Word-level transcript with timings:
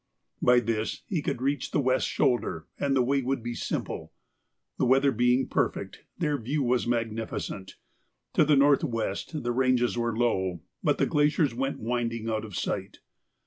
By 0.41 0.59
this 0.61 1.03
he 1.05 1.21
could 1.21 1.43
reach 1.43 1.69
the 1.69 1.79
west 1.79 2.07
shoulder 2.07 2.65
and 2.79 2.95
the 2.95 3.03
way 3.03 3.21
would 3.21 3.43
be 3.43 3.53
simple. 3.53 4.11
The 4.79 4.85
weather 4.87 5.11
being 5.11 5.47
perfect, 5.47 5.99
their 6.17 6.39
view 6.39 6.63
was 6.63 6.87
magnificent. 6.87 7.75
To 8.33 8.43
the 8.43 8.55
north 8.55 8.83
west 8.83 9.43
the 9.43 9.51
ranges 9.51 9.99
were 9.99 10.17
low, 10.17 10.61
but 10.81 10.97
the 10.97 11.05
glaciers 11.05 11.53
went 11.53 11.79
winding 11.81 12.31
out 12.31 12.45
of 12.45 12.55
sight. 12.55 13.01